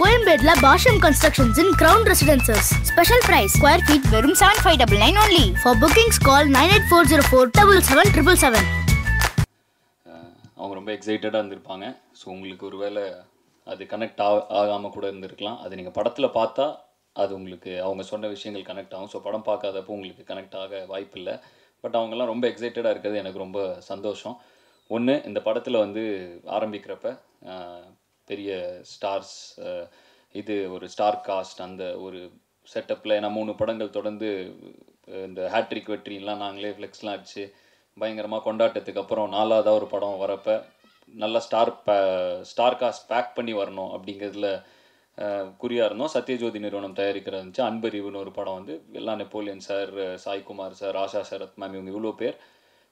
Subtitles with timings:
[0.00, 5.18] கோயம்பேட்ல Bashyam constructions in ground residences special price square feet வெறும் seven five double nine
[5.22, 8.68] only for bookings call nine eight four zero four double seven triple seven
[10.60, 11.84] அவங்க ரொம்ப எக்ஸைட்டடாக இருந்திருப்பாங்க.
[12.20, 13.04] So உங்களுக்கு ஒருவேளை
[13.66, 15.58] அது connect ஆ ஆகாமல் கூட இருந்திருக்கலாம்.
[15.64, 16.66] அது நீங்கள் படத்தில் பார்த்தா
[17.16, 19.12] அது உங்களுக்கு அவங்க சொன்ன விஷயங்கள் கனெக்ட் ஆகும்.
[19.14, 21.34] ஸோ படம் பார்க்காதப்போ உங்களுக்கு கனெக்ட் ஆக வாய்ப்பு இல்லை
[21.84, 23.60] பட் அவங்கெல்லாம் ரொம்ப எக்ஸைட்டடாக இருக்கிறது எனக்கு ரொம்ப
[23.90, 24.36] சந்தோஷம்.
[24.90, 26.02] ஒன்று இந்த படத்தில் வந்து
[26.58, 27.08] ஆரம்பிக்கிறப்ப
[28.30, 28.52] பெரிய
[28.92, 29.36] ஸ்டார்ஸ்
[30.34, 32.18] இது ஒரு ஸ்டார் காஸ்ட் அந்த ஒரு
[32.66, 34.28] செட்டப்பில் ஏன்னா மூணு படங்கள் தொடர்ந்து
[35.24, 37.44] இந்த ஹேட்ரிக் வெற்றிலாம் நாங்களே ஃப்ளெக்ஸ்லாம் அடிச்சு
[37.96, 40.54] பயங்கரமாக கொண்டாட்டத்துக்கு அப்புறம் நாலாவதாக ஒரு படம் வரப்போ
[41.14, 41.72] நல்ல ஸ்டார்
[42.50, 44.48] ஸ்டார் காஸ்ட் பேக் பண்ணி வரணும் அப்படிங்கிறதுல
[45.62, 46.12] குறியாக இருந்தோம்.
[46.14, 47.64] சத்யஜோதி நிறுவனம் தயாரிக்கிறது இருந்துச்சு.
[47.68, 49.90] அன்பறிவுன்னு ஒரு படம் வந்து எல்லாம் Napoleon sir
[50.24, 52.36] Saikumar sir Asha Sarath ma'am இவங்க இவ்வளோ பேர்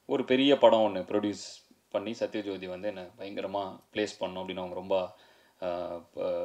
[0.08, 1.46] ஒரு பெரிய படம் ஒன்று ப்ரொடியூஸ்
[1.94, 4.96] பண்ணி சத்யஜோதி வந்து என்னை பயங்கரமாக ப்ளேஸ் பண்ணோம் அப்படின்னு அவங்க ரொம்ப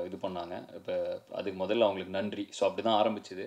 [0.08, 0.56] இது பண்ணாங்க.
[0.80, 0.96] இப்போ
[1.40, 2.46] அதுக்கு முதல்ல அவங்களுக்கு நன்றி.
[2.58, 3.46] ஸோ அப்படி தான் ஆரம்பிச்சுது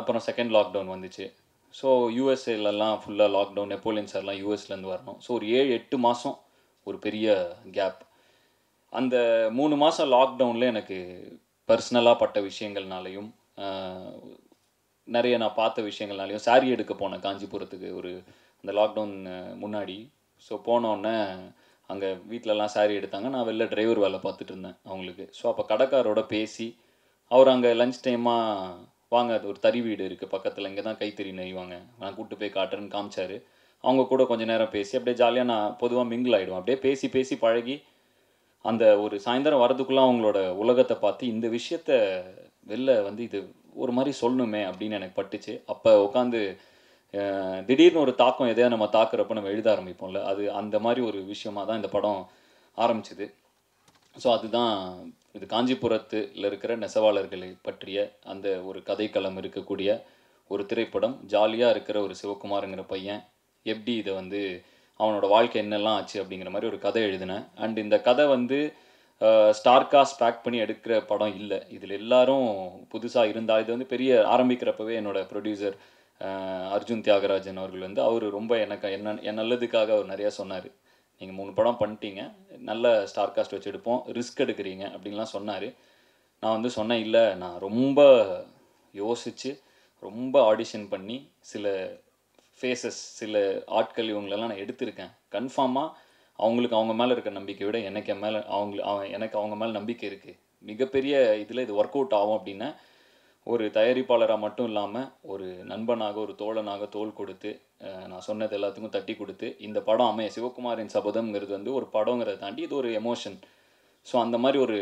[0.00, 1.26] அப்புறம் செகண்ட் லாக்டவுன் வந்துச்சு.
[1.74, 5.18] ஸோ யூஎஸ்ஏலலாம் ஃபுல்லாக லாக்டவுன் நெப்போலியன் சார்லாம் யூஎஸ்லேருந்து வரணும்.
[5.24, 6.36] ஸோ ஒரு ஏழு எட்டு மாதம்
[6.86, 7.28] ஒரு பெரிய
[7.76, 8.00] கேப்
[8.92, 9.16] அந்த
[9.58, 10.98] மூணு மாதம் லாக்டவுனில் எனக்கு
[11.68, 13.30] பர்சனலாக பட்ட விஷயங்கள்னாலையும்
[15.08, 18.10] நிறைய நான் பார்த்த விஷயங்கள்னாலையும் சாரீ எடுக்க போனேன் காஞ்சிபுரத்துக்கு ஒரு
[18.64, 19.14] அந்த லாக்டவுன்
[19.62, 19.96] முன்னாடி.
[20.46, 21.16] ஸோ போனோடனே
[21.92, 23.28] அங்கே வீட்டிலலாம் சாரி எடுத்தாங்க.
[23.34, 25.24] நான் வெளில டிரைவர் வேலை பார்த்துட்டு இருந்தேன் அவங்களுக்கு.
[25.38, 26.66] ஸோ அப்போ கடைக்காரோட பேசி
[27.30, 28.74] அவர் அங்கே லஞ்ச் டைமாக
[29.14, 31.76] வாங்க அது ஒரு தறி வீடு இருக்குது பக்கத்தில் இங்கே தான் கைத்தறி நெய்வாங்க.
[32.00, 33.36] நான் கூப்பிட்டு போய் காட்டுறேன்னு காமிச்சார்.
[33.84, 37.76] அவங்க கூட கொஞ்ச நேரம் பேசி அப்படியே ஜாலியாக நான் பொதுவாக மிங்கிள் ஆகிடுவேன் அப்படியே பேசி பேசி பழகி
[38.64, 41.90] அந்த ஒரு சாயந்தரம் வரதுக்குள்ளே அவங்களோட உலகத்தை பார்த்து இந்த விஷயத்த
[42.70, 43.38] வெளில வந்து இது
[43.82, 45.52] ஒரு மாதிரி சொல்லணுமே அப்படின்னு எனக்கு பட்டுச்சு.
[45.72, 46.40] அப்போ உட்காந்து
[47.68, 51.80] திடீர்னு ஒரு தாக்கம் எதையா நம்ம தாக்குறப்ப நம்ம எழுத ஆரம்பிப்போம்ல அது அந்த மாதிரி ஒரு விஷயமா தான்
[51.80, 52.20] இந்த படம்
[52.78, 53.26] ஆரம்பிச்சுது.
[54.16, 54.74] ஸோ அதுதான்
[55.36, 57.98] இது காஞ்சிபுரத்தில் இருக்கிற நெசவாளர்களை பற்றிய
[58.32, 59.90] அந்த ஒரு கதைக்களம் இருக்கக்கூடிய
[60.50, 61.14] ஒரு திரைப்படம்.
[61.32, 63.22] ஜாலியாக இருக்கிற ஒரு சிவகுமாருங்கிற பையன்
[63.66, 64.40] எப்படி இதை வந்து
[65.00, 67.44] அவனோட வாழ்க்கை என்னெல்லாம் ஆச்சு அப்படிங்கிற மாதிரி ஒரு கதை எழுதினேன்.
[67.64, 68.58] அண்ட் இந்த கதை வந்து
[69.58, 71.58] ஸ்டார்காஸ்ட் பேக் பண்ணி எடுக்கிற படம் இல்லை.
[71.76, 72.48] இதில் எல்லாரும்
[72.92, 75.78] புதுசாக இருந்தால் இது வந்து பெரிய ஆரம்பிக்கிறப்பவே என்னோட ப்ரொடியூசர்
[76.76, 80.68] அர்ஜுன் தியாகராஜன் அவர்கள் வந்து அவர் ரொம்ப எனக்கு என்ன என் நல்லதுக்காக அவர் நிறையா சொன்னார்.
[81.20, 82.22] நீங்கள் மூணு படம் பண்ணிட்டீங்க.
[82.70, 84.00] நல்ல ஸ்டார் காஸ்ட் வச்சு எடுப்போம்.
[84.18, 85.68] ரிஸ்க் எடுக்கிறீங்க அப்படின்லாம் சொன்னார்.
[86.42, 88.00] நான் வந்து சொன்னேன் இல்லை நான் ரொம்ப
[88.94, 89.50] யோசித்து
[90.02, 91.16] ரொம்ப ஆடிஷன் பண்ணி
[91.50, 91.66] சில
[92.58, 95.12] ஃபேஸஸ் சில ஆட்கள் இவங்களெல்லாம் நான் எடுத்திருக்கேன்.
[95.34, 95.88] கன்ஃபார்மாக
[96.38, 100.04] அவங்களுக்கு அவங்க மேலே இருக்க நம்பிக்கை விட எனக்கு என் மேலே அவங்க அவன் எனக்கு அவங்க மேலே நம்பிக்கை
[100.10, 100.38] இருக்குது
[100.70, 102.68] மிகப்பெரிய இதில் இது ஒர்க் அவுட் ஆகும் அப்படின்னா
[103.52, 107.50] ஒரு தயாரிப்பாளராக மட்டும் இல்லாமல் ஒரு நண்பனாக ஒரு தோழனாக தோல் கொடுத்து
[108.10, 112.76] நான் சொன்னது எல்லாத்துக்கும் தட்டி கொடுத்து இந்த படம் அமைய சிவகுமாரின் சபதம்ங்கிறது வந்து ஒரு படங்கிறத தாண்டி இது
[112.82, 113.38] ஒரு எமோஷன்
[114.06, 114.76] ஸோ அந்த மாதிரி ஒரு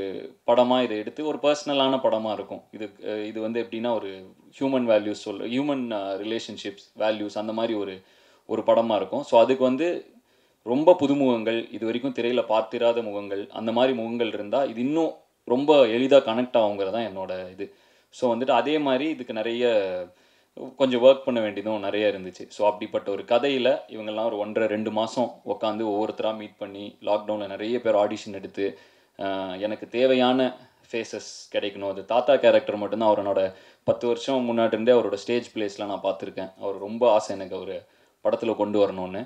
[0.49, 2.61] படமாக இதை எடுத்து ஒரு பர்சனலான படமாக இருக்கும்.
[2.77, 2.87] இது
[3.31, 4.11] இது வந்து எப்படின்னா ஒரு
[4.59, 5.85] ஹியூமன் வேல்யூஸ் சொல் ஹியூமன்
[6.25, 7.95] ரிலேஷன்ஷிப்ஸ் வேல்யூஸ் அந்த மாதிரி ஒரு
[8.49, 9.25] ஒரு படமாக இருக்கும்.
[9.31, 9.89] ஸோ அதுக்கு வந்து
[10.67, 15.13] ரொம்ப புதுமுகங்கள் இது வரைக்கும் திரையில் பார்த்திராத முகங்கள் அந்த மாதிரி முகங்கள் இருந்தால் இது இன்னும்
[15.49, 17.67] ரொம்ப எளிதாக கனெக்ட் ஆகுங்கிறதான் என்னோட இது.
[18.15, 19.65] ஸோ வந்துட்டு அதே மாதிரி இதுக்கு நிறைய
[20.81, 22.45] கொஞ்சம் ஒர்க் பண்ண வேண்டியதும் நிறைய இருந்துச்சு.
[22.57, 27.81] ஸோ அப்படிப்பட்ட ஒரு கதையில் இவங்கெல்லாம் ஒரு ஒன்றரை ரெண்டு மாதம் உட்காந்து ஒவ்வொருத்தராக மீட் பண்ணி லாக்டவுனில் நிறைய
[27.87, 28.67] பேர் ஆடிஷன் எடுத்து
[29.67, 30.49] எனக்கு தேவையான
[30.89, 31.91] ஃபேஸஸ் கிடைக்கணும்.
[31.93, 33.13] அது தாத்தா கேரக்டர் மட்டும்தான்.
[33.13, 33.43] அவரோட
[33.89, 36.51] பத்து வருஷம் முன்னாடி இருந்தே அவரோட ஸ்டேஜ் பிளேஸ்லாம் நான் பார்த்துருக்கேன்.
[36.63, 37.77] அவர் ரொம்ப ஆசை எனக்கு அவர்
[38.25, 39.23] படத்தில் கொண்டு வரணும்னு.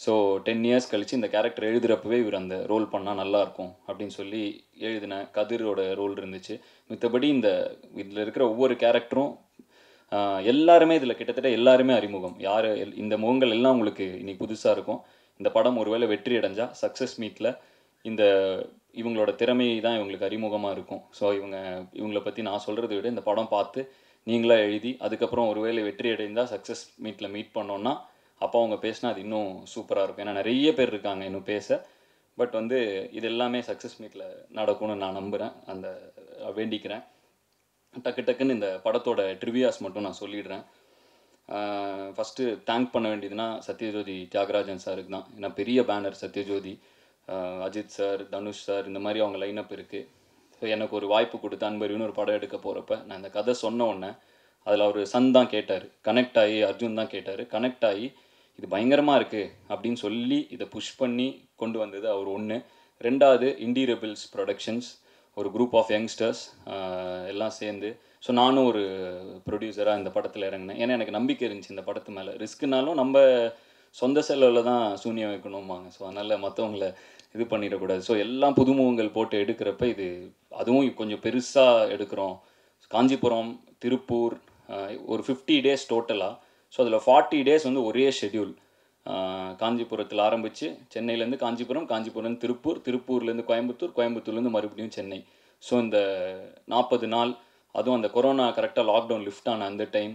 [0.00, 4.42] ஸோ டென் இயர்ஸ் கழிச்சு இந்த கேரக்டர் எழுதுறப்பவே இவர் அந்த ரோல் பண்ணால் நல்லாயிருக்கும் அப்படின்னு சொல்லி
[4.78, 6.54] எழுதின கதிரோட ரோல் இருந்துச்சு.
[6.90, 7.50] மித்தபடி இந்த
[7.94, 9.32] இதில் இருக்கிற ஒவ்வொரு கேரக்டரும்
[10.42, 12.36] எல்லாருமே இதில் கிட்டத்தட்ட எல்லாருமே அறிமுகம்.
[12.38, 15.00] யார் எல்- இந்த முகங்கள் எல்லாம் உங்களுக்கு இன்னைக்கு புதுசாக இருக்கும்.
[15.40, 17.50] இந்த படம் ஒருவேளை வெற்றி அடைஞ்சால் சக்ஸஸ் மீட்டில்
[18.04, 18.22] இந்த
[18.94, 21.02] இவங்களோட திறமை தான் இவங்களுக்கு அறிமுகமாக இருக்கும்.
[21.20, 21.56] ஸோ இவங்க
[21.92, 23.80] இவங்கள பற்றி நான் சொல்கிறத விட இந்த படம் பார்த்து
[24.26, 27.92] நீங்களாக எழுதி அதுக்கப்புறம் ஒருவேளை வெற்றி அடைந்தால் சக்ஸஸ் மீட்டில் மீட் பண்ணோன்னா
[28.40, 30.24] அப்போ அவங்க பேசினா அது இன்னும் சூப்பராக இருக்கும்.
[30.24, 31.78] ஏன்னா நிறைய பேர் இருக்காங்க இன்னும் பேச.
[32.38, 32.78] பட் வந்து
[33.18, 34.24] இது எல்லாமே சக்ஸஸ் மீட்டில்
[34.58, 35.86] நடக்கும்னு நான் நம்புகிறேன் அந்த
[36.58, 37.04] வேண்டிக்கிறேன்.
[38.04, 40.64] டக்கு டக்குன்னு இந்த படத்தோட ட்ரிவியாஸ் மட்டும் நான் சொல்லிடுறேன்.
[42.16, 45.26] ஃபஸ்ட்டு தேங்க் பண்ண வேண்டியதுன்னா சத்யஜோதி தியாகராஜன் சாருக்கு தான்.
[45.36, 46.74] ஏன்னா பெரிய banner Sathyajyothi.
[47.66, 50.06] Ajith sir Dhanush sir இந்த மாதிரி அவங்க லைனப் இருக்குது
[50.58, 54.10] ஸோ எனக்கு ஒரு வாய்ப்பு கொடுத்து அன்பறிவுன்னு ஒரு படம் எடுக்க போகிறப்ப நான் இந்த கதை சொன்ன உடனே
[54.66, 55.84] அதில் அவர் சன் தான் கேட்டார்.
[56.06, 57.42] கனெக்ட் ஆகி அர்ஜுன் தான் கேட்டார்.
[57.54, 58.06] கனெக்ட் ஆகி
[58.58, 61.28] இது பயங்கரமாக இருக்குது அப்படின்னு சொல்லி இதை புஷ் பண்ணி
[61.62, 62.56] கொண்டு வந்தது அவர் ஒன்று
[63.06, 64.88] ரெண்டாவது இண்டி ரெபிள்ஸ் ப்ரொடக்ஷன்ஸ்
[65.36, 66.42] ஒரு குரூப் ஆஃப் யங்ஸ்டர்ஸ்
[67.32, 67.88] எல்லாம் சேர்ந்து.
[68.26, 68.82] ஸோ நானும் ஒரு
[69.46, 70.78] ப்ரொடியூசராக இந்த படத்தில் இறங்கினேன்.
[70.82, 72.32] ஏன்னா எனக்கு நம்பிக்கை இருந்துச்சு இந்த படத்து மேலே.
[72.42, 73.24] ரிஸ்க்குனாலும் நம்ம
[73.96, 75.86] சொந்த செலவில் தான் சூன்யம் வைக்கணும்பாங்க.
[75.96, 76.86] ஸோ அதனால் மற்றவங்கள
[77.34, 78.02] இது பண்ணிடக்கூடாது.
[78.08, 80.06] ஸோ எல்லாம் புதுமுகங்கள் போட்டு எடுக்கிறப்ப இது
[80.62, 82.34] அதுவும் கொஞ்சம் பெருசாக எடுக்கிறோம்.
[82.94, 83.52] காஞ்சிபுரம்
[83.84, 84.36] திருப்பூர்
[85.12, 86.34] ஒரு ஃபிஃப்டி டேஸ் டோட்டலாக
[86.76, 88.52] ஸோ அதில் ஃபார்ட்டி டேஸ் வந்து ஒரே ஷெட்யூல்
[89.60, 95.18] காஞ்சிபுரத்தில் ஆரம்பித்து சென்னையிலேருந்து காஞ்சிபுரம் காஞ்சிபுரம்லேருந்து திருப்பூர் திருப்பூர்லேருந்து கோயம்புத்தூர் கோயம்புத்தூர்லேருந்து மறுபடியும் சென்னை.
[95.62, 95.98] ஸோ இந்த
[96.72, 97.32] நாற்பது நாள்
[97.74, 100.14] அதுவும் அந்த கொரோனா கரெக்டாக லாக்டவுன் லிஃப்ட் ஆன அந்த டைம்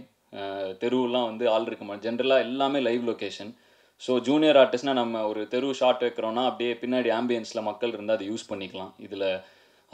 [0.82, 3.50] தெருவுலாம் வந்து ஆள் இருக்க மாட்டேன் ஜென்ரலாக எல்லாமே லைவ் லொக்கேஷன்
[4.02, 8.48] ஸோ ஜூனியர் ஆர்டிஸ்ட்னா நம்ம ஒரு தெரு ஷார்ட் வைக்கிறோன்னா அப்படியே பின்னாடி ஆம்பியன்ஸில் மக்கள் இருந்தால் அதை யூஸ்
[8.52, 8.92] பண்ணிக்கலாம்.
[9.06, 9.26] இதில்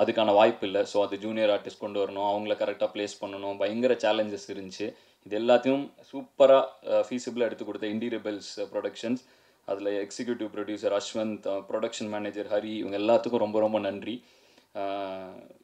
[0.02, 0.82] அதுக்கான வாய்ப்பு இல்லை.
[0.92, 2.28] ஸோ அது ஜூனியர் ஆர்டிஸ்ட் கொண்டு வரணும்.
[2.32, 3.56] அவங்கள கரெக்டாக ப்ளேஸ் பண்ணணும்.
[3.62, 4.86] பயங்கர சேலஞ்சஸ் இருந்துச்சு.
[5.26, 9.22] இது எல்லாத்தையும் சூப்பராக ஃபீஸிபிளாக எடுத்து கொடுத்த இண்டி ரெபல்ஸ் ப்ரொடக்ஷன்ஸ்
[9.68, 14.14] அதில் executive producer Ashwanth production manager Hari இவங்க எல்லாத்துக்கும் ரொம்ப ரொம்ப நன்றி.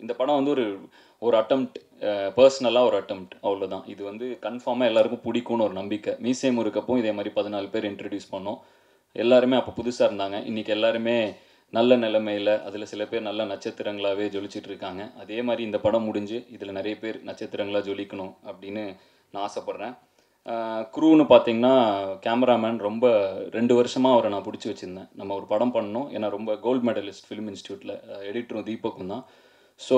[0.03, 0.65] இந்த படம் வந்து ஒரு
[1.23, 1.77] ஒரு அட்டம்ப்ட்
[2.39, 6.13] பர்சனலாக ஒரு அட்டம்ப்ட் அவ்வளோதான் இது வந்து கன்ஃபார்மாக எல்லாருக்கும் பிடிக்கும்னு ஒரு நம்பிக்கை.
[6.25, 8.59] மீசை இருக்கப்போ இதே மாதிரி பதினாலு பேர் இன்ட்ரடியூஸ் பண்ணோம்.
[9.17, 10.39] எல்லாருமே அப்போ புதுசாக இருந்தாங்க.
[10.51, 11.17] இன்றைக்கி எல்லாருமே
[11.73, 15.03] நல்ல நிலைமையில் அதில் சில பேர் நல்ல நட்சத்திரங்களாகவே ஜொலிச்சிட்டு இருக்காங்க.
[15.23, 18.85] அதே மாதிரி இந்த படம் முடிஞ்சு இதில் நிறைய பேர் நட்சத்திரங்களாக ஜொலிக்கணும் அப்படின்னு
[19.33, 19.95] நான் ஆசைப்பட்றேன்.
[20.95, 21.75] குரூன்னு பார்த்தீங்கன்னா
[22.25, 23.07] கேமராமேன் ரொம்ப
[23.57, 25.09] ரெண்டு வருஷமாக அவரை நான் பிடிச்சி வச்சுருந்தேன்.
[25.21, 27.95] நம்ம ஒரு படம் பண்ணோம் ஏன்னா ரொம்ப கோல்டு மெடலிஸ்ட் ஃபிலிம் இன்ஸ்டியூட்டில்
[28.31, 29.25] எடிட்டரும் தீபக்கும் தான்.
[29.81, 29.97] ஸோ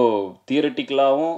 [0.51, 1.37] தியரட்டிக்கலாகவும்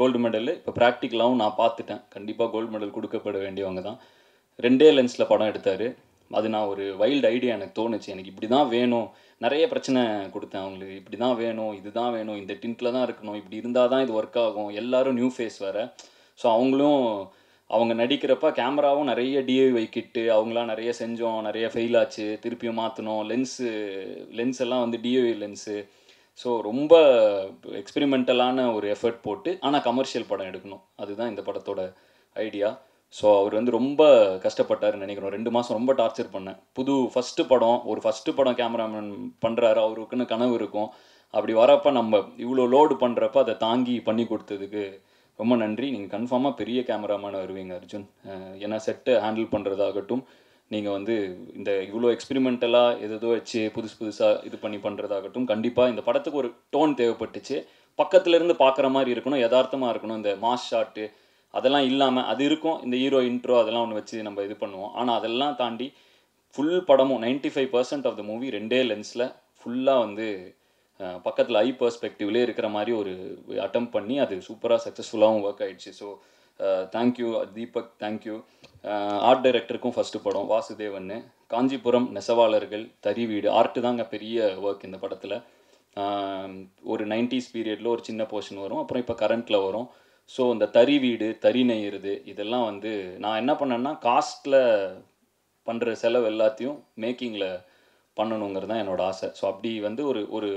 [0.00, 2.02] கோல்டு மெடலு இப்போ ப்ராக்டிக்கலாகவும் நான் பார்த்துட்டேன்.
[2.14, 3.98] கண்டிப்பாக கோல்டு மெடல் கொடுக்கப்பட வேண்டியவங்க தான்.
[4.66, 5.86] ரெண்டே லென்ஸில் படம் எடுத்தார்.
[6.36, 8.08] அது நான் ஒரு வைல்டு ஐடியா எனக்கு தோணுச்சு.
[8.14, 9.08] எனக்கு இப்படி தான் வேணும்.
[9.44, 10.00] நிறைய பிரச்சனை
[10.34, 13.38] கொடுத்தேன் அவங்களுக்கு இப்படி தான் வேணும் இதுதான் வேணும் இந்த டின்ட்டில் தான் இருக்கணும்.
[13.40, 14.70] இப்படி இருந்தால் தான் இது ஒர்க் ஆகும்.
[14.82, 15.84] எல்லாரும் நியூ ஃபேஸ் வேறு.
[16.38, 17.04] ஸோ அவங்களும்
[17.70, 21.40] அவங்க நடிக்கிறப்ப கேமராவும் நிறைய டிஐவை கிட்டு அவங்களாம் நிறைய செஞ்சோம்.
[21.48, 22.26] நிறைய ஃபெயில் ஆச்சு.
[22.44, 23.70] திருப்பியும் மாற்றணும் லென்ஸு
[24.38, 25.76] லென்ஸ் எல்லாம் வந்து டிஐவி லென்ஸு
[26.42, 26.94] ஸோ ரொம்ப
[27.80, 30.82] எக்ஸ்பெரிமெண்டலான ஒரு எஃபர்ட் போட்டு ஆனால் கமர்ஷியல் படம் எடுக்கணும்.
[31.02, 31.80] அதுதான் இந்த படத்தோட
[32.36, 32.68] ஐடியா
[33.16, 34.02] ஸோ அவர் வந்து ரொம்ப
[34.44, 35.34] கஷ்டப்பட்டாருன்னு நினைக்கிறோம்.
[35.36, 36.58] ரெண்டு மாதம் ரொம்ப டார்ச்சர் பண்ணேன்.
[36.78, 39.12] புது ஃபஸ்ட்டு படம் ஒரு ஃபஸ்ட்டு படம் கேமராமேன்
[39.44, 40.88] பண்ணுறாரு அவருக்குன்னு கனவு இருக்கும்.
[41.34, 44.82] அப்படி வரப்போ நம்ம இவ்வளோ லோடு பண்ணுறப்ப அதை தாங்கி பண்ணி கொடுத்ததுக்கு
[45.38, 45.86] ரொம்ப நன்றி.
[45.94, 48.06] நீங்கள் கன்ஃபார்மாக பெரிய கேமராமேன் வருவீங்க அர்ஜுன்.
[48.64, 50.22] ஏன்னா செட்டை ஹேண்டில் பண்ணுறதாகட்டும்
[50.74, 51.14] நீங்கள் வந்து
[51.58, 56.96] இந்த இவ்வளோ எக்ஸ்பிரிமெண்டலாக எதோ வச்சு புதுசு புதுசாக இது பண்ணி பண்ணுறதாகட்டும் கண்டிப்பாக இந்த படத்துக்கு ஒரு டோன்
[57.00, 57.56] தேவைப்பட்டுச்சு.
[57.98, 60.20] பக்கத்துலேருந்து பார்க்குற மாதிரி இருக்கணும் யதார்த்தமாக இருக்கணும்.
[60.22, 61.04] இந்த மாஸ் ஷாட்டு
[61.54, 62.78] அதெல்லாம் இல்லாமல் அது இருக்கும்.
[62.86, 64.92] இந்த ஹீரோ இன்ட்ரோ அதெல்லாம் ஒன்று வச்சு நம்ம இது பண்ணுவோம்.
[65.00, 65.88] ஆனால் அதெல்லாம் தாண்டி
[66.54, 69.26] ஃபுல் படமும் 95% five percent of the movie ரெண்டே லென்ஸில்
[69.60, 70.26] ஃபுல்லாக வந்து
[71.26, 73.12] பக்கத்தில் ஐ பர்ஸ்பெக்டிவ்லேயே இருக்கிற மாதிரி ஒரு
[73.64, 76.08] அட்டம் பண்ணி அது சூப்பராக சக்ஸஸ்ஃபுல்லாகவும் ஒர்க் ஆகிடுச்சு so
[76.94, 78.36] thank you Deepak thank you
[79.28, 81.12] art டைரக்டருக்கும் first படம் வாசுதேவன்
[81.52, 85.36] காஞ்சிபுரம் நெசவாளர்கள் தறி வீடு ஆர்ட்டு தாங்க பெரிய ஒர்க் இந்த படத்தில்.
[86.92, 88.80] ஒரு நைன்டிஸ் பீரியடில் ஒரு சின்ன போர்ஷன் வரும்.
[88.82, 89.86] அப்புறம் இப்போ கரண்ட்டில் வரும்.
[90.34, 92.92] ஸோ இந்த தறி வீடு தறி நெய்யுறது இதெல்லாம் வந்து
[93.24, 94.60] நான் என்ன பண்ணேன்னா காஸ்ட்டில்
[95.66, 97.48] பண்ணுற செலவு எல்லாத்தையும் மேக்கிங்கில்
[98.16, 99.28] பண்ணணுங்கிறது தான் என்னோடய ஆசை.
[99.38, 100.50] ஸோ அப்படி வந்து ஒரு ஒரு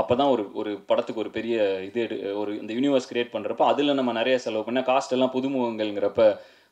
[0.00, 1.56] அப்போ தான் ஒரு ஒரு படத்துக்கு ஒரு பெரிய
[1.86, 6.24] இது எடு ஒரு இந்த யூனிவர்ஸ் கிரியேட் பண்ணுறப்ப அதில் நம்ம நிறைய செலவு பண்ணால் காஸ்ட் எல்லாம் புதுமுகங்கள்ங்கிறப்ப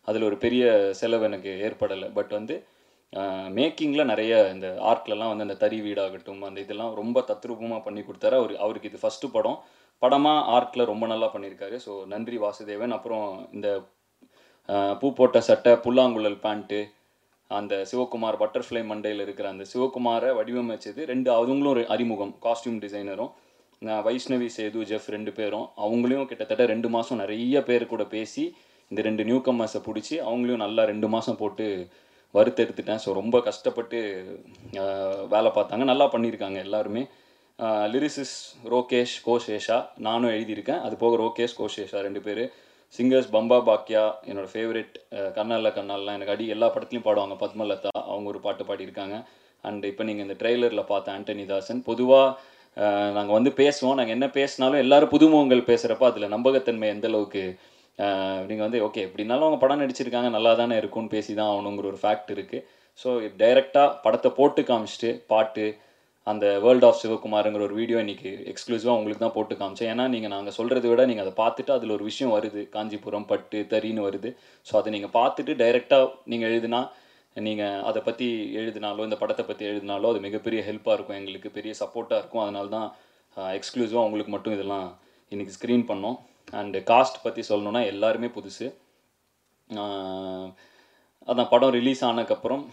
[0.09, 0.65] அதில் ஒரு பெரிய
[1.01, 2.09] செலவு எனக்கு ஏற்படலை.
[2.19, 2.55] பட் வந்து
[3.59, 8.37] மேக்கிங்கில் நிறைய இந்த ஆர்ட்லலாம் வந்து அந்த தறி வீடாகட்டும் அந்த இதெல்லாம் ரொம்ப தத்ரூபமாக பண்ணி கொடுத்தாரு.
[8.41, 9.59] அவர் அவருக்கு இது ஃபஸ்ட்டு படம்.
[10.03, 12.95] படமாக ஆர்ட்டில் ரொம்ப நல்லா பண்ணியிருக்காரு ஸோ நன்றி வாசுதேவன்.
[12.97, 13.27] அப்புறம்
[13.57, 13.69] இந்த
[15.01, 16.81] பூ போட்ட சட்டை புல்லாங்குழல் பேண்ட்டு
[17.51, 23.33] அந்த சிவகுமார் பட்டர்ஃப்ளை மண்டையில் இருக்கிற அந்த சிவகுமாரை வடிவமைச்சது ரெண்டு அவங்களும் ஒரு அறிமுகம் காஸ்டியூம் டிசைனரும்
[24.07, 25.67] வைஷ்ணவி சேது ஜெஃப் ரெண்டு பேரும்.
[25.85, 28.45] அவங்களையும் கிட்டத்தட்ட ரெண்டு மாதம் நிறைய பேர் கூட பேசி
[28.91, 31.67] இந்த ரெண்டு நியூ கம்மர்ஸை பிடிச்சி அவங்களையும் நல்லா ரெண்டு மாதம் போட்டு
[32.35, 33.01] வறுத்தெடுத்துட்டேன்.
[33.05, 33.99] ஸோ ரொம்ப கஷ்டப்பட்டு
[35.35, 35.85] வேலை பார்த்தாங்க.
[35.93, 37.03] நல்லா பண்ணியிருக்காங்க எல்லாருமே.
[37.93, 38.35] லிரிசிஸ்
[38.73, 40.83] ரோகேஷ் கோஷேஷா நானும் எழுதியிருக்கேன்.
[40.87, 42.43] அது போக ரோகேஷ் கோஷேஷா ரெண்டு பேர்.
[42.95, 44.95] சிங்கர்ஸ் பம்பா பாக்கியா என்னோட ஃபேவரெட்
[45.39, 47.35] கண்ணால கண்ணாலாம் எனக்கு அடி எல்லா படத்துலையும் பாடுவாங்க.
[47.43, 49.19] பத்மலதா அவங்க ஒரு பாட்டு பாடியிருக்காங்க.
[49.65, 52.31] அண்ட் இப்போ நீங்கள் இந்த ட்ரெய்லரில் பார்த்த ஆண்டனி தாசன் பொதுவாக
[53.17, 53.97] நாங்கள் வந்து பேசுவோம்.
[53.99, 57.45] நாங்கள் என்ன பேசினாலும் எல்லோரும் புதுமுகங்கள் பேசுகிறப்ப அதில் நம்பகத்தன்மை எந்தளவுக்கு
[58.49, 62.31] நீங்கள் வந்து ஓகே எப்படினாலும் அவங்க படம் நடிச்சிருக்காங்க நல்லா தானே இருக்கும்னு பேசி தான் ஆகணுங்கிற ஒரு ஃபேக்ட்
[62.37, 62.65] இருக்குது
[63.01, 63.09] ஸோ
[63.43, 65.65] டைரெக்டாக படத்தை போட்டு காமிச்சிட்டு பாட்டு
[66.27, 69.91] அந்த வேர்ல்ட் ஆஃப் சிவகுமாருங்கிற ஒரு வீடியோ இன்றைக்கி எக்ஸ்க்ளூசிவாக உங்களுக்கு தான் போட்டு காமிச்சேன்.
[69.93, 72.63] ஏன்னா நீங்கள் நாங்கள் சொல்கிறத விட நீங்கள் அதை பார்த்துட்டு அதில் ஒரு விஷயம் வருது.
[72.75, 74.31] காஞ்சிபுரம் பட்டு தறின்னு வருது.
[74.67, 76.81] ஸோ அதை நீங்கள் பார்த்துட்டு டைரெக்டாக நீங்கள் எழுதினா
[77.37, 78.27] நீங்கள் அதை பற்றி
[78.61, 81.19] எழுதினாலோ இந்த படத்தை பற்றி எழுதினாலோ அது மிகப்பெரிய ஹெல்ப்பாக இருக்கும்.
[81.21, 82.45] எங்களுக்கு பெரிய சப்போர்ட்டாக இருக்கும்.
[82.45, 82.89] அதனால தான்
[83.59, 84.87] எக்ஸ்க்ளூசிவாக உங்களுக்கு மட்டும் இதெல்லாம்
[85.33, 86.19] இன்றைக்கி ஸ்க்ரீன் பண்ணோம்.
[86.61, 88.69] அண்டு காஸ்ட் பற்றி சொல்லணுன்னா எல்லாருமே புதுசு.
[91.31, 92.65] அதான் படம் ரிலீஸ் ஆனதுக்கப்புறம்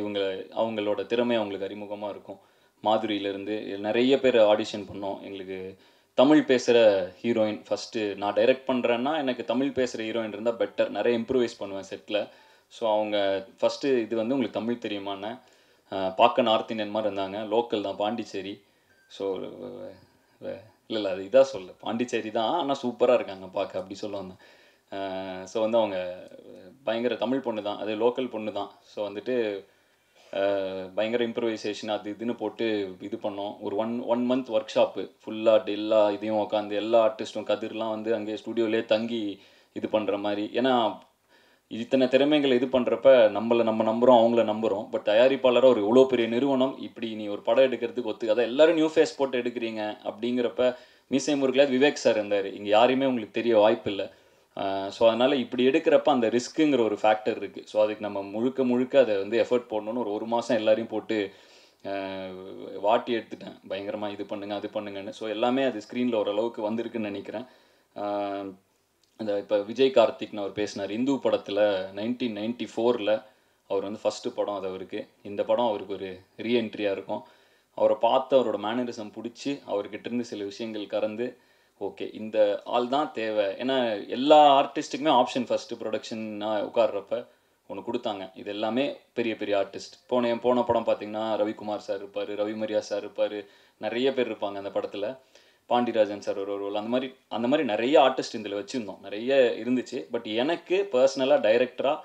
[0.00, 0.20] இவங்க
[0.60, 2.40] அவங்களோட திறமை அவங்களுக்கு அறிமுகமாக இருக்கும்.
[2.86, 3.54] மாதுரியிலேருந்து
[3.86, 5.18] நிறைய பேர் ஆடிஷன் பண்ணோம்.
[5.26, 5.58] எங்களுக்கு
[6.18, 6.78] தமிழ் பேசுகிற
[7.22, 12.20] ஹீரோயின் ஃபஸ்ட்டு நான் டைரக்ட் பண்ணுறேன்னா எனக்கு தமிழ் பேசுகிற ஹீரோயின் இருந்தால் பெட்டர் நிறைய இம்ப்ரூவைஸ் பண்ணுவேன் செட்டில்
[12.76, 13.16] ஸோ அவங்க
[13.60, 15.30] ஃபஸ்ட்டு இது வந்து உங்களுக்கு தமிழ் தெரியுமான்னு
[16.20, 17.38] பார்க்க நார்த் இந்தியன் மாதிரி இருந்தாங்க.
[17.54, 18.54] லோக்கல் தான் பாண்டிச்சேரி.
[19.16, 19.24] ஸோ
[20.40, 20.54] இல்லை
[20.94, 21.70] இல்லை அது இதாக சொல்ல.
[21.84, 24.20] பாண்டிச்சேரி தான் ஆனால் சூப்பராக இருக்காங்க பார்க்க அப்படி சொல்ல
[25.50, 25.98] ஸோ வந்து அவங்க
[26.86, 27.80] பயங்கர தமிழ் பொண்ணு தான்.
[27.82, 28.70] அது லோக்கல் பொண்ணு தான்.
[28.92, 29.34] ஸோ வந்துட்டு
[30.96, 32.66] பயங்கர இம்ப்ரவைசேஷன் அது இதுன்னு போட்டு
[33.08, 33.52] இது பண்ணோம்.
[33.66, 38.36] ஒரு one one month workshop ஃபுல்லாக எல்லா இதையும் உட்காந்து எல்லா ஆர்டிஸ்ட்டும் கதிர்லாம் வந்து அங்கே
[38.42, 39.22] ஸ்டுடியோலேயே தங்கி
[39.76, 40.44] இது பண்ணுற மாதிரி.
[40.60, 40.74] ஏன்னா
[41.70, 46.72] இத்தனை திறமைகளை இது பண்ணுறப்ப நம்மளை நம்ம நம்புகிறோம் அவங்கள நம்புகிறோம் பட் தயாரிப்பாளராக ஒரு இவ்வளோ பெரிய நிறுவனம்
[46.86, 50.64] இப்படி நீ ஒரு படம் எடுக்கிறதுக்கு ஒத்து அதான் நியூ ஃபேஸ் போட்டு எடுக்கிறீங்க அப்படிங்கிறப்ப
[51.12, 52.48] மீசை முருகில் விவேக் சார் இருந்தார்.
[52.56, 54.06] இங்கே யாரையுமே உங்களுக்கு தெரிய வாய்ப்பு இல்லை
[54.96, 59.14] ஸோ அதனால் இப்படி எடுக்கிறப்ப அந்த ரிஸ்க்குங்கிற ஒரு ஃபேக்டர் இருக்குது ஸோ அதுக்கு நம்ம முழுக்க முழுக்க அதை
[59.22, 61.18] வந்து எஃபர்ட் போடணும்னு ஒரு ஒரு மாதம் எல்லாரையும் போட்டு
[62.86, 63.54] வாட்டி எடுத்துட்டேன்.
[63.70, 65.12] பயங்கரமாக இது பண்ணுங்க அது பண்ணுங்கன்னு.
[65.18, 67.46] ஸோ எல்லாமே அது ஸ்க்ரீனில் ஓரளவுக்கு வந்திருக்குன்னு நினைக்கிறேன்.
[69.20, 70.92] அந்த இப்போ விஜய் கார்த்திக்னு அவர் பேசினார்.
[70.98, 71.62] இந்து படத்தில்
[71.98, 73.14] நைன்டீன் நைன்டி ஃபோரில்
[73.70, 75.00] அவர் வந்து ஃபஸ்ட்டு படம் அது அவருக்கு.
[75.30, 76.10] இந்த படம் அவருக்கு ஒரு
[76.46, 77.22] ரீஎன்ட்ரியாக இருக்கும்.
[77.78, 81.26] அவரை பார்த்து அவரோட மேனரிசம் பிடிச்சி அவர்கிட்ட இருந்து சில விஷயங்கள் கறந்து
[81.86, 82.38] ஓகே இந்த
[82.76, 83.44] ஆள் தான் தேவை.
[83.62, 83.76] ஏன்னா
[84.16, 86.24] எல்லா ஆர்டிஸ்ட்டுக்குமே ஆப்ஷன் ஃபஸ்ட்டு ப்ரொடக்ஷன்
[86.68, 87.18] உட்கார்றப்ப
[87.70, 88.22] ஒன்று கொடுத்தாங்க.
[88.40, 88.84] இது எல்லாமே
[89.18, 93.38] பெரிய பெரிய ஆர்டிஸ்ட் போன போன படம் பார்த்தீங்கன்னா ரவிக்குமார் சார் இருப்பார் ரவிமரியா சார் இருப்பார்.
[93.84, 95.08] நிறைய பேர் இருப்பாங்க அந்த படத்தில்.
[95.70, 99.02] பாண்டிராஜன் சார் ஒரு ரோல் அந்த மாதிரி அந்த மாதிரி நிறைய ஆர்டிஸ்ட் இதில் வச்சுருந்தோம்.
[99.06, 99.98] நிறைய இருந்துச்சு.
[100.14, 101.98] பட் எனக்கு பர்சனலாக டைரக்டராக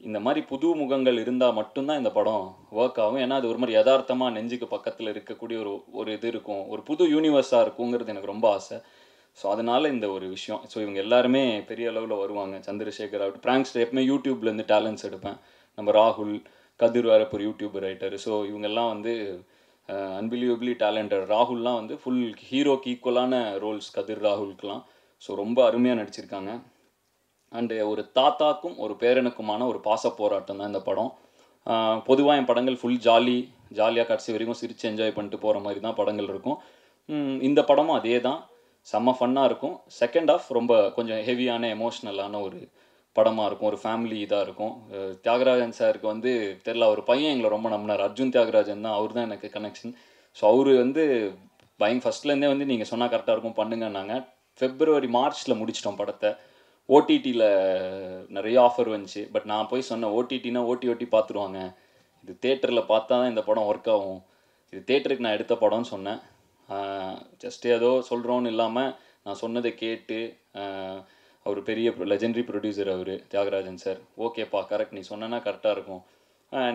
[0.00, 2.46] இந்த மாதிரி புது முகங்கள் இருந்தால் மட்டும்தான் இந்த படம்
[2.80, 3.20] ஒர்க் ஆகும்.
[3.24, 6.68] ஏன்னா அது ஒரு மாதிரி யதார்த்தமாக நெஞ்சுக்கு பக்கத்தில் இருக்கக்கூடிய ஒரு ஒரு இது இருக்கும்.
[6.68, 8.78] ஒரு புது யூனிவர்ஸாக இருக்குங்கிறது எனக்கு ரொம்ப ஆசை.
[9.38, 10.60] ஸோ அதனால் இந்த ஒரு விஷயம்.
[10.72, 12.56] ஸோ இவங்க எல்லாருமே பெரிய அளவில் வருவாங்க.
[12.68, 13.44] சந்திரசேகர் ஆகட்டும்.
[13.46, 15.38] ப்ராங்க்ஸ் எப்பவுமே யூடியூப்லேருந்து டேலண்ட்ஸ் எடுப்பேன்.
[15.78, 16.34] நம்ம ராகுல்
[16.80, 19.12] கதிர் வேற ஒரு யூடியூப் ரைட்டர் ஸோ இவங்கெல்லாம் வந்து
[20.20, 24.84] அன்பிலியபிளி டேலண்டட் ராகுல்லாம் வந்து ஃபுல் ஹீரோக்கு ஈக்குவலான ரோல்ஸ் கதிர் ராகுலுக்கெலாம்
[25.22, 26.52] ஸோ ரொம்ப அருமையாக நடிச்சிருக்காங்க.
[27.58, 31.10] அண்டு ஒரு தாத்தாக்கும் ஒரு பேரனுக்குமான ஒரு பாச போராட்டம் தான் இந்த படம்.
[32.08, 33.36] பொதுவாக என் படங்கள் ஃபுல் ஜாலி
[33.78, 36.58] ஜாலியாக கடைசி வரைக்கும் சிரித்து என்ஜாய் பண்ணிட்டு போகிற மாதிரி தான் படங்கள் இருக்கும்.
[37.48, 38.40] இந்த படமும் அதே தான்
[38.92, 39.76] செம்ம ஃபன்னாக இருக்கும்.
[40.00, 42.58] செகண்ட் ஆஃப் ரொம்ப கொஞ்சம் ஹெவியான எமோஷ்னலான ஒரு
[43.16, 43.70] படமாக இருக்கும்.
[43.72, 44.74] ஒரு ஃபேமிலி இதாக இருக்கும்.
[45.24, 46.32] தியாகராஜன் சாருக்கு வந்து
[46.66, 48.02] தெரில அவர் பையன் எங்களை ரொம்ப நம்பினார்.
[48.06, 49.94] அர்ஜுன் தியாகராஜன் தான் அவர் தான் எனக்கு கனெக்ஷன்
[50.38, 51.02] ஸோ அவர் வந்து
[51.82, 54.14] பயங்க ஃபஸ்ட்லேருந்தே வந்து நீங்கள் சொன்னால் கரெக்டாக இருக்கும் பண்ணுங்கன்னாங்க.
[54.58, 56.30] ஃபெப்ரவரி மார்ச்சில் முடிச்சிட்டோம் படத்தை.
[56.88, 57.48] ஓடிடியில்
[58.36, 59.22] நிறைய ஆஃபர் வந்துச்சு.
[59.34, 61.60] பட் நான் போய் சொன்னேன் ஓடிடினா ஓட்டி ஓட்டி பார்த்துருவாங்க.
[62.24, 64.20] இது தேட்டரில் பார்த்தா தான் இந்த படம் ஒர்க் ஆகும்.
[64.72, 66.20] இது தேட்டருக்கு நான் எடுத்த படம்னு சொன்னேன்.
[67.42, 68.90] ஜஸ்ட் ஏதோ சொல்கிறோன்னு இல்லாமல்
[69.26, 70.18] நான் சொன்னதை கேட்டு
[71.46, 76.02] அவர் பெரிய லெஜெண்டரி ப்ரொடியூசர் அவர் தியாகராஜன் சார் ஓகேப்பா கரெக்ட் நீ சொன்னனா கரெக்டாக இருக்கும்.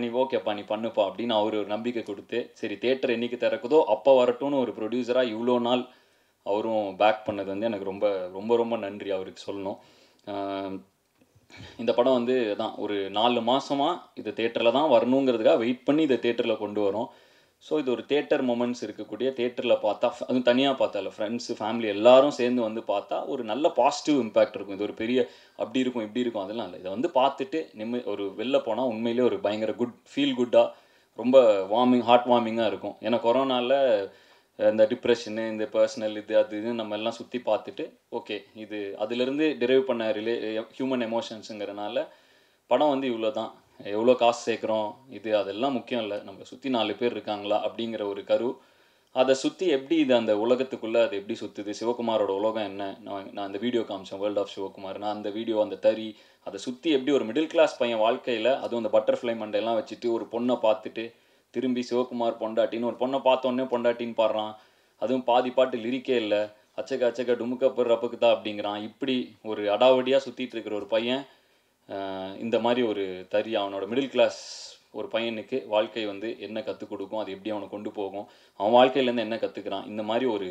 [0.01, 4.61] நீ ஓகேப்பா நீ பண்ணுப்பா அப்படின்னு அவர் ஒரு நம்பிக்கை கொடுத்து சரி தேட்டர் என்னைக்கு திறக்குதோ அப்போ வரட்டும்னு
[4.63, 5.83] ஒரு ப்ரொடியூசராக இவ்வளோ நாள்
[6.45, 8.05] அவரும் பேக் பண்ணது வந்து எனக்கு ரொம்ப
[8.37, 9.79] ரொம்ப ரொம்ப நன்றி அவருக்கு சொல்லணும்.
[11.81, 16.61] இந்த படம் வந்து தான் ஒரு நாலு மாதமாக இது தேட்டரில் தான் வரணுங்கிறதுக்காக வெயிட் பண்ணி இதை தேட்டரில்
[16.63, 17.07] கொண்டு வரோம்.
[17.67, 22.35] ஸோ இது ஒரு தேட்டர் மூமெண்ட்ஸ் இருக்கக்கூடிய தேட்டரில் பார்த்தா அதுவும் தனியாக பார்த்தா இல்லை ஃப்ரெண்ட்ஸு ஃபேமிலி எல்லாரும்
[22.37, 24.77] சேர்ந்து வந்து பார்த்தா ஒரு நல்ல பாசிட்டிவ் இம்பேக்ட் இருக்கும்.
[24.77, 25.19] இது ஒரு பெரிய
[25.63, 26.79] அப்படி இருக்கும் இப்படி இருக்கும் அதெல்லாம் இல்லை.
[26.83, 30.73] இதை வந்து பார்த்துட்டு நிம்ம ஒரு வெளில போனால் உண்மையிலே ஒரு பயங்கர குட் ஃபீல் குட்டாக
[31.19, 31.37] ரொம்ப
[31.73, 32.97] வார்மிங் ஹார்ட் வார்மிங்காக இருக்கும்.
[33.05, 33.77] ஏன்னா கொரோனாவில்
[34.59, 37.83] இந்த டிப்ரெஷனு இந்த பர்சனல் இது அது இது நம்ம எல்லாம் சுற்றி பார்த்துட்டு
[38.17, 40.33] ஓகே இது அதுலேருந்து டிரைவ் பண்ண ரிலே
[40.77, 42.03] ஹியூமன் எமோஷன்ஸுங்கிறனால
[42.71, 44.89] படம் வந்து இவ்வளோ தான் எவ்வளோ காசு சேர்க்குறோம்?
[45.17, 46.17] இது அதெல்லாம் முக்கியம் இல்லை.
[46.27, 47.57] நம்ம சுற்றி நாலு பேர் இருக்காங்களா?
[47.67, 48.49] அப்படிங்கிற ஒரு கரு.
[49.15, 52.83] அதை சுற்றி எப்படி இது அந்த உலகத்துக்குள்ளே அது எப்படி சுற்றுது சிவகுமாரோட உலகம் என்ன?
[53.05, 56.09] நான் நான் அந்த வீடியோ காமிச்சேன் வேர்ல்ட் ஆஃப் சிவகுமார் நான் அந்த வீடியோ அந்த தறி
[56.47, 60.57] அதை சுற்றி எப்படி ஒரு மிடில் கிளாஸ் பையன் வாழ்க்கையில் அதுவும் அந்த பட்டர்ஃப்ளை மண்டையெல்லாம் வச்சுட்டு ஒரு பொண்ணை
[60.65, 61.05] பார்த்துட்டு
[61.53, 64.53] திரும்பி சிவகுமார் பொண்டாட்டின்னு ஒரு பொண்ணை பார்த்தோன்னே பொண்டாட்டின்னு பாடுறான்.
[65.01, 66.41] அதுவும் பாதி பாட்டு லிரிக்கே இல்லை.
[66.79, 68.79] அச்சக்க அச்சக்க டுமுக்க ரப்புக்கு தான் அப்படிங்கிறான்.
[68.89, 69.15] இப்படி
[69.51, 71.23] ஒரு அடாவடியாக சுற்றிட்டு இருக்கிற ஒரு பையன்
[72.43, 74.41] இந்த மாதிரி ஒரு தறி அவனோட மிடில் கிளாஸ்
[74.97, 78.27] ஒரு பையனுக்கு வாழ்க்கை வந்து என்ன கற்றுக் கொடுக்கும் அது எப்படி அவனை கொண்டு போகும்
[78.59, 80.49] அவன் வாழ்க்கையிலேருந்து என்ன கற்றுக்கிறான் இந்த மாதிரி ஒரு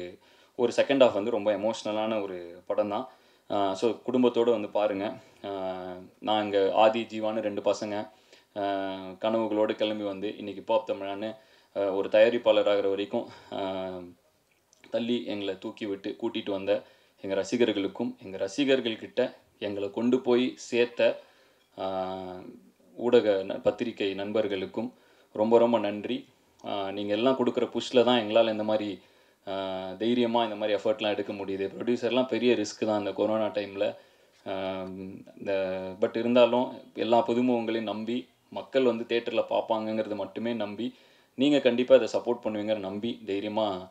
[0.58, 3.04] ஒரு செகண்ட் ஆஃப் வந்து ரொம்ப எமோஷ்னலான ஒரு படம் தான்.
[3.80, 5.14] ஸோ குடும்பத்தோடு வந்து பாருங்கள்
[6.26, 7.96] நான் இங்கே ஆதி ஜீவான ரெண்டு பசங்க.
[9.22, 11.30] கனவுகளோடு கிளம்பி வந்து இன்றைக்கி பாப் தமிழான்னு
[11.98, 13.26] ஒரு தயாரிப்பாளர் ஆகிற வரைக்கும்
[14.90, 16.72] தள்ளி எங்களை தூக்கி விட்டு கூட்டிகிட்டு வந்த
[17.24, 19.22] எங்கள் ரசிகர்களுக்கும் எங்கள் ரசிகர்கள்கிட்ட
[19.66, 21.08] எங்களை கொண்டு போய் சேர்த்த
[22.96, 24.90] ஊடக ந- பத்திரிகை நண்பர்களுக்கும்
[25.34, 26.16] ரொம்ப ரொம்ப நன்றி.
[26.96, 28.88] நீங்கள் எல்லாம் கொடுக்குற புஷ்ஷில் தான் எங்களால் இந்த மாதிரி
[29.98, 31.66] தைரியமாக இந்த மாதிரி எஃபர்ட்லாம் எடுக்க முடியுது.
[31.74, 33.86] ப்ரொடியூசர்லாம் பெரிய ரிஸ்க் தான் இந்த கொரோனா டைமில்.
[35.38, 35.52] இந்த
[36.00, 36.66] பட் இருந்தாலும்
[37.04, 38.16] எல்லா புதுமுகங்களையும் நம்பி
[38.58, 40.86] மக்கள் வந்து தேட்டரில் பார்ப்பாங்கங்கிறத மட்டுமே நம்பி
[41.38, 43.88] நீங்கள் கண்டிப்பாக இதை சப்போர்ட் பண்ணுவீங்கிற நம்பி தைரியமாக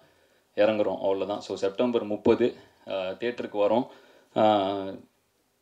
[0.57, 1.01] இறங்குறோம்.
[1.05, 2.47] அவ்வளோதான் ஸோ செப்டம்பர் முப்பது
[3.21, 3.85] தேட்டருக்கு வரோம்.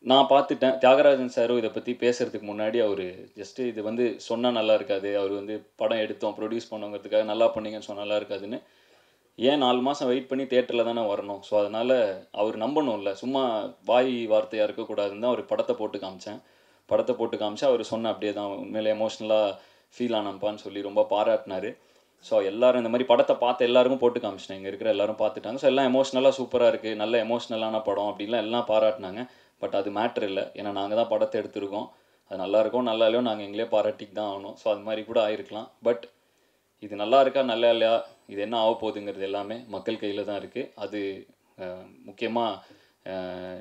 [0.04, 0.74] நான் பார்த்துட்டேன்.
[0.82, 3.06] தியாகராஜன் சாரும் இதை பற்றி பேசுகிறதுக்கு முன்னாடி அவர்
[3.38, 5.08] ஜஸ்ட்டு இது வந்து சொன்னால் நல்லா இருக்காது.
[5.20, 8.58] அவர் வந்து படம் எடுத்தோம் ப்ரொடியூஸ் பண்ணோங்கிறதுக்காக நல்லா பண்ணீங்கன்னு சொன்னால் நல்லா இருக்காதுன்னு.
[9.38, 11.40] ஏன் நாலு மாதம் வெயிட் பண்ணி தேட்டரில் தானே வரணும்?
[11.48, 11.94] ஸோ அதனால்
[12.40, 13.12] அவர் நம்பணும்ல.
[13.22, 13.42] சும்மா
[13.90, 16.38] வாய் வார்த்தையாக இருக்கக்கூடாதுன்னு தான் அவர் படத்தை போட்டு காமிச்சேன்.
[16.88, 18.52] படத்தை போட்டு காமிச்சு அவர் சொன்ன அப்படியே தான்.
[18.64, 19.48] உண்மையிலே எமோஷ்னலாக
[19.96, 21.68] ஃபீல் ஆனப்பான்னு சொல்லி ரொம்ப பாராட்டினார்.
[22.28, 24.60] ஸோ எல்லோரும் இந்த மாதிரி படத்தை பார்த்து எல்லாருக்கும் போட்டு காமிச்சிட்டேன்.
[24.60, 25.58] இங்கே இருக்கிற எல்லாரும் பார்த்துட்டாங்க.
[25.62, 29.22] ஸோ எல்லாம் எமோஷ்னலாக சூப்பராக இருக்குது நல்ல எமோஷ்னலான படம் அப்படின்லாம் எல்லாம் பாராட்டினாங்க.
[29.62, 30.44] பட் அது மேட்ரு இல்லை.
[30.58, 31.88] ஏன்னா நாங்கள் தான் படத்தை எடுத்திருக்கோம்.
[32.28, 34.56] அது நல்லா இருக்கும் நல்லா இல்லையோ நாங்கள் எங்களே பாராட்டிக்கு தான் ஆகணும்.
[34.62, 35.68] ஸோ அது மாதிரி கூட ஆயிருக்கலாம்.
[35.88, 36.04] பட்
[36.84, 37.94] இது நல்லா இருக்கா நல்லா இல்லையா
[38.32, 41.00] இது என்ன ஆக போகுதுங்கிறது எல்லாமே மக்கள் கையில் தான் இருக்குது அது
[42.08, 42.74] முக்கியமாக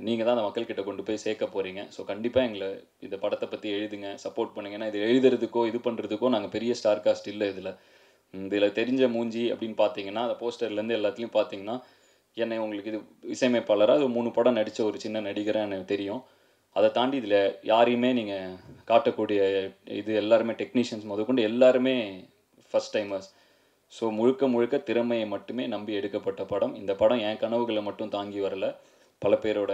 [0.06, 2.70] நீங்கள் தான் அந்த மக்கள்கிட்ட கொண்டு போய் சேர்க்க போகிறீங்க ஸோ கண்டிப்பாக எங்களை
[3.06, 4.78] இந்த படத்தை பற்றி எழுதுங்க சப்போர்ட் பண்ணுங்க.
[4.78, 7.72] ஏன்னா இது எழுதுறதுக்கோ இது பண்ணுறதுக்கோ நாங்கள் பெரிய ஸ்டார் காஸ்ட் இல்லை இதில்.
[8.34, 11.76] இதில் தெரிஞ்ச மூஞ்சி அப்படின்னு பார்த்தீங்கன்னா அந்த போஸ்டர்லேருந்து எல்லாத்துலேயும் பார்த்தீங்கன்னா
[12.44, 13.00] என்னை உங்களுக்கு இது
[13.34, 16.22] இசையமைப்பாளராக அது மூணு படம் நடித்த ஒரு சின்ன நடிகராக எனக்கு தெரியும்.
[16.76, 17.40] அதை தாண்டி இதில்
[17.72, 18.56] யாரையுமே நீங்கள்
[18.90, 19.40] காட்டக்கூடிய
[20.00, 21.96] இது எல்லாருமே டெக்னீஷியன்ஸ் முதற்கொண்டு எல்லாருமே
[22.70, 23.30] ஃபஸ்ட் டைமர்ஸ்
[23.94, 26.74] ஸோ முழுக்க முழுக்க திறமையை மட்டுமே நம்பி எடுக்கப்பட்ட படம்.
[26.82, 28.68] இந்த படம் என் கனவுகளை மட்டும் தாங்கி வரல.
[29.22, 29.74] பல பேரோட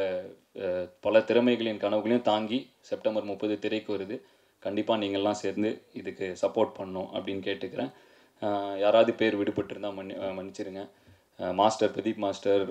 [1.06, 4.16] பல திறமைகளின் கனவுகளையும் தாங்கி செப்டம்பர் முப்பது திரைக்கு வருது.
[4.64, 7.92] கண்டிப்பாக நீங்கள்லாம் சேர்ந்து இதுக்கு சப்போர்ட் பண்ணும் அப்படின்னு கேட்டுக்கிறேன்.
[8.84, 10.84] யாராவது பேர் விடுபட்டிருந்தால் மன்னி மன்னிச்சிருங்க.
[11.60, 12.64] மாஸ்டர் பிரதீப் மாஸ்டர்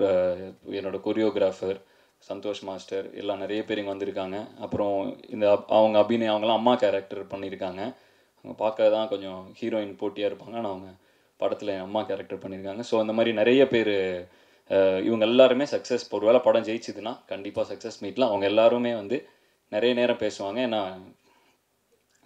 [0.79, 1.79] என்னோட கொரியோகிராஃபர்
[2.29, 4.37] சந்தோஷ் மாஸ்டர் எல்லாம் நிறைய பேர் இங்கே வந்திருக்காங்க.
[4.65, 4.95] அப்புறம்
[5.35, 5.45] இந்த
[5.77, 7.81] அவங்க அபிநய அவங்களாம் அம்மா கேரக்டர் பண்ணியிருக்காங்க.
[8.39, 10.55] அவங்க பார்க்க தான் கொஞ்சம் ஹீரோயின் போட்டியாக இருப்பாங்க.
[10.59, 10.89] ஆனால் அவங்க
[11.39, 12.83] படத்தில் என் அம்மா கேரக்டர் பண்ணியிருக்காங்க.
[12.89, 13.93] ஸோ அந்த மாதிரி நிறைய பேர்
[15.07, 19.17] இவங்க எல்லாருமே சக்ஸஸ் ஒருவேளை படம் ஜெயிச்சுதுன்னா கண்டிப்பாக சக்ஸஸ் மீட்டில் அவங்க எல்லாருமே வந்து
[19.71, 20.59] நிறைய நேரம் பேசுவாங்க.
[20.67, 20.81] ஏன்னா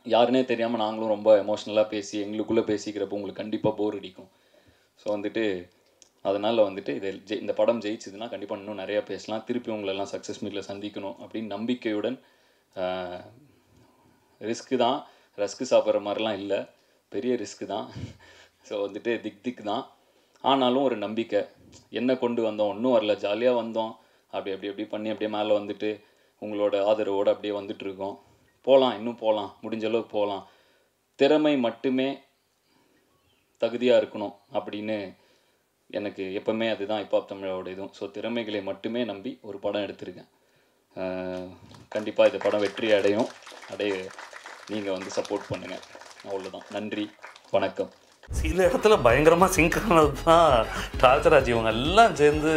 [0.05, 4.29] யாருனே தெரியாமல் நாங்களும் ரொம்ப எமோஷ்னலாக பேசி எங்களுக்குள்ளே பேசிக்கிறப்போ உங்களுக்கு கண்டிப்பாக போர் அடிக்கும்.
[5.01, 5.45] ஸோ வந்துட்டு
[6.29, 9.43] அதனால் வந்துட்டு இது ஜெய் இந்த படம் ஜெயிச்சதுன்னா கண்டிப்பாக இன்னும் நிறையா பேசலாம்.
[9.47, 12.17] திருப்பி உங்களெல்லாம் சக்ஸஸ் மீட்டில் சந்திக்கணும் அப்படின்னு நம்பிக்கையுடன்
[14.41, 14.97] ரிஸ்க்கு தான்.
[15.37, 16.59] ரஸ்க்கு சாப்பிட்ற மாதிரிலாம் இல்லை.
[17.11, 17.85] பெரிய ரிஸ்க்கு தான்.
[18.67, 19.83] ஸோ வந்துட்டு திக் திக் தான்.
[20.43, 21.41] ஆனாலும் ஒரு நம்பிக்கை.
[21.99, 22.71] என்ன கொண்டு வந்தோம்?
[22.73, 23.13] ஒன்றும் வரல.
[23.25, 23.93] ஜாலியாக வந்தோம்.
[24.33, 25.89] அப்படி அப்படி அப்படி பண்ணி அப்படியே மேலே வந்துட்டு
[26.41, 28.15] உங்களோட ஆதரவோடு அப்படியே வந்துட்டுருக்கோம்.
[28.67, 30.43] போகலாம் இன்னும் போகலாம் முடிஞ்ச அளவுக்கு போகலாம்
[31.19, 32.07] திறமை மட்டுமே
[33.61, 34.97] தகுதியாக இருக்கணும் அப்படின்னு
[35.97, 37.91] எனக்கு எப்பவுமே அதுதான் இப்போ தமிழோட இதுவும்.
[37.97, 40.29] ஸோ திறமைகளை மட்டுமே நம்பி ஒரு படம் எடுத்திருக்கேன்.
[41.93, 43.29] கண்டிப்பாக இந்த படம் வெற்றி அடையும்.
[43.73, 43.93] அடைய
[44.71, 45.85] நீங்கள் வந்து சப்போர்ட் பண்ணுங்கள்
[46.29, 47.05] அவ்வளோதான் நன்றி.
[47.55, 47.91] வணக்கம்.
[48.37, 50.53] சில இடத்துல பயங்கரமாக சிங்க் ஆனது தான்
[51.03, 52.51] ராஜராஜ் இவங்க எல்லாம் சேர்ந்து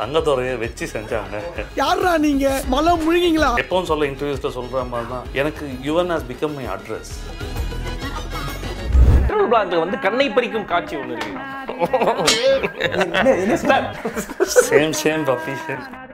[0.00, 1.38] தங்கத்துறையை வச்சு செஞ்சாங்க.
[1.80, 2.46] யாரா நீங்க?
[2.74, 3.50] மலை முழுகிங்களா?
[3.62, 7.12] எப்பவும் சொல்ல இன்டர்வியூஸில் சொல்கிற மாதிரி தான் எனக்கு Yuvan has become my address
[9.14, 11.34] petrol பிளாக்ல வந்து கண்ணை பறிக்கும் காட்சி ஒன்று இருக்கு.
[14.48, 16.07] Same same puppy same